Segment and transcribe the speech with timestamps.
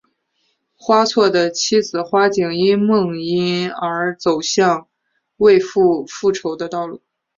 [0.75, 4.87] 花错的妻子花景因梦因而走向
[5.37, 7.03] 为夫复仇的道路。